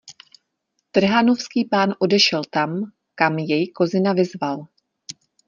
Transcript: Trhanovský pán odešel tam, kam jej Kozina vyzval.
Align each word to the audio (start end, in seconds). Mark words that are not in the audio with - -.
Trhanovský 0.91 1.65
pán 1.69 1.93
odešel 1.99 2.41
tam, 2.55 2.69
kam 3.19 3.37
jej 3.39 3.63
Kozina 3.77 4.11
vyzval. 4.17 4.57